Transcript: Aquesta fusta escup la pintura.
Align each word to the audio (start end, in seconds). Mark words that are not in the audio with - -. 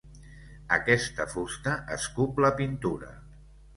Aquesta 0.77 1.27
fusta 1.33 1.75
escup 1.97 2.41
la 2.47 2.51
pintura. 2.63 3.13